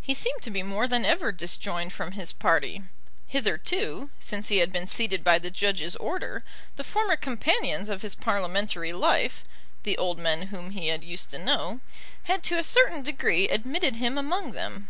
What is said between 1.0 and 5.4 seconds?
ever disjoined from his party. Hitherto, since he had been seated by